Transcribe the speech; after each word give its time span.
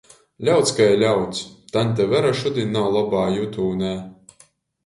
Ļauds 0.47 0.71
kai 0.77 0.87
ļauds! 1.01 1.41
taņte 1.75 2.07
Vera 2.15 2.31
šudiņ 2.39 2.73
nav 2.79 2.91
lobā 2.97 3.23
jutūnē. 3.37 3.93